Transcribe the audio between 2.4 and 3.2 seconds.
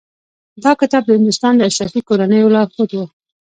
لارښود و.